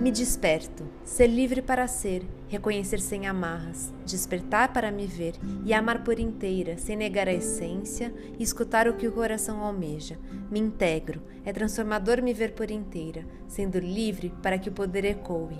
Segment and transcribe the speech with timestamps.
[0.00, 5.34] Me desperto, ser livre para ser, reconhecer sem amarras, despertar para me ver
[5.64, 10.16] e amar por inteira, sem negar a essência e escutar o que o coração almeja.
[10.52, 15.58] Me integro, é transformador me ver por inteira, sendo livre para que o poder ecoe.